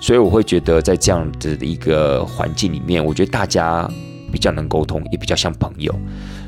[0.00, 3.90] 所以我会觉得，在这样子的一个环境里面，我觉得大家
[4.30, 5.92] 比较能沟通，也比较像朋友。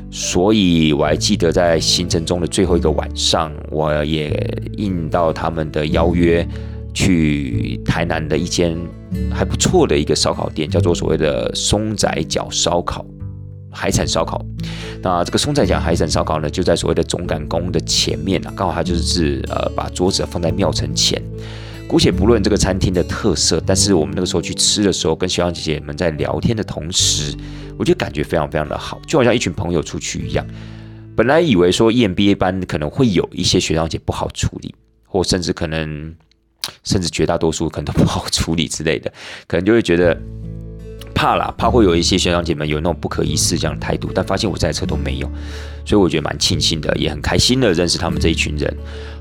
[0.09, 4.31] 所以我还记得在行程中的最后一个晚上，我也
[4.77, 6.47] 应到他们的邀约，
[6.93, 8.77] 去台南的一间
[9.33, 13.05] 还不错的一个烧烤店，叫做所谓的松仔角烧烤。
[13.71, 14.43] 海产烧烤，
[15.01, 21.21] 那这个松仔讲海产烧烤呢，就在所谓的总赶宫的前面啊，刚好它就是呃把桌子放在庙城前。
[21.87, 27.35] 姑且不论这个餐厅的特色，但是我们那个时候去吃的时候，跟学长姐姐们在聊天的同时，
[27.79, 30.45] 我就感觉非常非常的好，就好像一群朋友出去一样。
[31.15, 34.75] 本来以为说 EMBA 班可能会有一些学长姐不好处理，
[35.07, 36.15] 或甚至可能
[36.83, 39.11] 甚至绝大多数可能都不好处理之类的，
[39.47, 40.15] 可能就会觉得。
[41.19, 45.29] 怕啦，怕会有一些学长姐们有那种不可一世这样的态度，但发现我在车都没有，
[45.83, 48.73] 所以我觉得蛮庆幸的，也很开心的认识他们这一群人。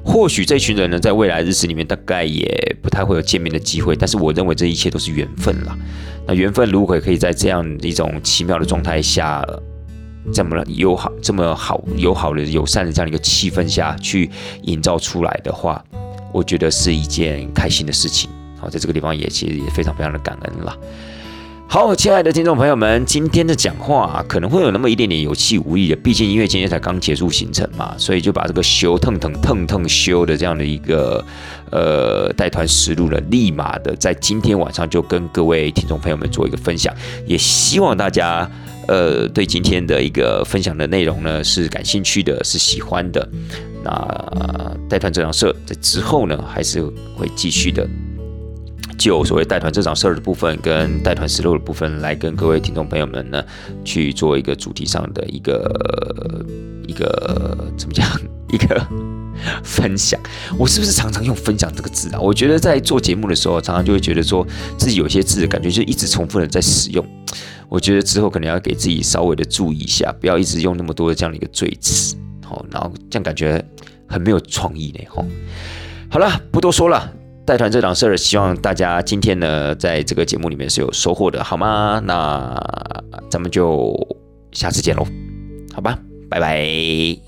[0.05, 5.77] 或许这群人呢，在未来日子里面大概也不太会有见面的机会，但是我认为这一切都是缘分啦。
[6.25, 9.45] 那缘分如果可以在这样一种奇妙的状态下，
[10.33, 14.31] 这么友好、这么好、友好的、友善的这样一个气氛下去
[14.63, 15.85] 营造出来的话，
[16.33, 18.31] 我觉得是一件开心的事情。
[18.57, 20.77] 好，在这个地方也其实也非常非常的感恩啦。
[21.71, 31.23] 好，亲爱的听众朋友们，今天的讲话可能会有那么一点点有气无力的，毕竟因为今天才刚结束行程嘛，所以就把这个修腾腾腾腾修的这样的一个
[31.71, 36.93] 呃带团实录呢，立马的在今天晚上就跟各位听众朋友们做一个分享，
[37.27, 38.51] 也希望大家
[38.87, 43.29] 呃对今天的一个分享的内容呢是感兴趣的，是喜欢的。
[43.85, 46.83] 那带团这场社在之后呢，还是
[47.15, 47.87] 会继续的。
[48.99, 53.43] 就所谓带团这场事儿的部分，跟带团实录的部分，来跟各位听众朋友们呢，
[53.85, 56.45] 去做一个主题上的一个
[56.89, 58.05] 一个怎么讲
[58.51, 58.85] 一个
[59.63, 60.21] 分享。
[60.59, 62.19] 我是不是常常用“分享”这个字啊？
[62.19, 64.45] 我觉得在做节目的时候，常常就会觉得说
[64.77, 67.07] 自己有些字感觉就一直重复的在使用。
[67.69, 73.65] 我觉得之后可能要给自己稍微的注意一下，不要一直用那么多的这样的一个赘词，好，然后这样感觉
[74.09, 75.05] 很没有创意呢。
[75.09, 75.25] 吼，
[76.11, 77.13] 好了，不多说了。
[77.49, 81.99] 带团这档事儿，希望大家今天呢，在这个节目里面是有收获的，好吗？
[82.05, 82.55] 那
[83.31, 83.97] 咱们就
[84.53, 85.07] 下次见喽，
[85.73, 87.28] 好吧，拜拜。